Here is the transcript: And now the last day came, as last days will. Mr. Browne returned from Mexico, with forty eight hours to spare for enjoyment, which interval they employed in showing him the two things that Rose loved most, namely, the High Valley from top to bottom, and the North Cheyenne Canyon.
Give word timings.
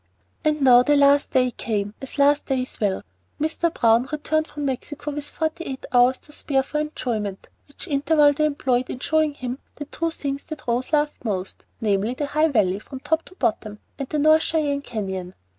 And 0.43 0.61
now 0.63 0.81
the 0.81 0.95
last 0.95 1.29
day 1.29 1.51
came, 1.51 1.93
as 2.01 2.17
last 2.17 2.47
days 2.47 2.79
will. 2.79 3.03
Mr. 3.39 3.71
Browne 3.71 4.07
returned 4.11 4.47
from 4.47 4.65
Mexico, 4.65 5.11
with 5.11 5.25
forty 5.29 5.63
eight 5.65 5.85
hours 5.93 6.17
to 6.17 6.31
spare 6.31 6.63
for 6.63 6.79
enjoyment, 6.79 7.49
which 7.67 7.87
interval 7.87 8.33
they 8.33 8.45
employed 8.45 8.89
in 8.89 8.97
showing 8.97 9.35
him 9.35 9.59
the 9.75 9.85
two 9.85 10.09
things 10.09 10.43
that 10.45 10.65
Rose 10.67 10.91
loved 10.91 11.23
most, 11.23 11.65
namely, 11.81 12.15
the 12.15 12.25
High 12.25 12.47
Valley 12.47 12.79
from 12.79 12.99
top 13.01 13.21
to 13.25 13.35
bottom, 13.35 13.77
and 13.99 14.09
the 14.09 14.17
North 14.17 14.41
Cheyenne 14.41 14.81
Canyon. 14.81 15.35